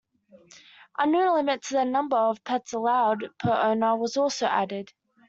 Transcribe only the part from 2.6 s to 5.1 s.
allowed per owner was also added.